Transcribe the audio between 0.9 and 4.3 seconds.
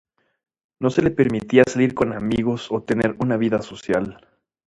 le permitía salir con amigos o tener una vida social.